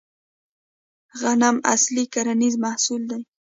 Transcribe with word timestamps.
غنم 1.19 1.55
اصلي 1.73 2.03
کرنیز 2.13 2.55
محصول 2.63 3.01
دی 3.09 3.21